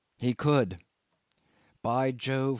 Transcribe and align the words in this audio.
He 0.17 0.33
could! 0.33 0.83
By 1.83 2.09
Jove! 2.11 2.49